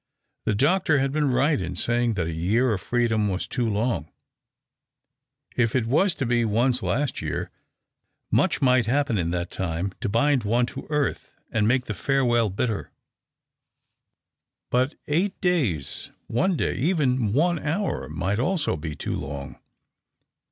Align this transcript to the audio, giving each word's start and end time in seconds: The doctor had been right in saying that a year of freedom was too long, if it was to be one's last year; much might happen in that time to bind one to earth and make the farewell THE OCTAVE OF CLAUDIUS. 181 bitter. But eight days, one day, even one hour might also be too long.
The 0.45 0.55
doctor 0.55 0.97
had 0.97 1.11
been 1.11 1.29
right 1.29 1.61
in 1.61 1.75
saying 1.75 2.15
that 2.15 2.25
a 2.25 2.33
year 2.33 2.73
of 2.73 2.81
freedom 2.81 3.27
was 3.29 3.47
too 3.47 3.69
long, 3.69 4.11
if 5.55 5.75
it 5.75 5.85
was 5.85 6.15
to 6.15 6.25
be 6.25 6.43
one's 6.43 6.81
last 6.81 7.21
year; 7.21 7.51
much 8.31 8.63
might 8.63 8.87
happen 8.87 9.19
in 9.19 9.29
that 9.29 9.51
time 9.51 9.93
to 10.01 10.09
bind 10.09 10.43
one 10.43 10.65
to 10.65 10.87
earth 10.89 11.35
and 11.51 11.67
make 11.67 11.85
the 11.85 11.93
farewell 11.93 12.49
THE 12.49 12.63
OCTAVE 12.65 12.69
OF 12.87 12.87
CLAUDIUS. 14.69 14.69
181 14.69 14.71
bitter. 14.71 14.97
But 14.97 15.13
eight 15.13 15.39
days, 15.39 16.09
one 16.25 16.57
day, 16.57 16.73
even 16.79 17.31
one 17.31 17.59
hour 17.59 18.09
might 18.09 18.39
also 18.39 18.75
be 18.75 18.95
too 18.95 19.15
long. 19.15 19.59